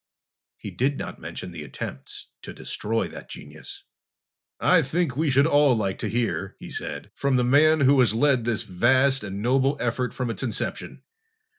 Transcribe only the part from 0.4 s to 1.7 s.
He did not mention the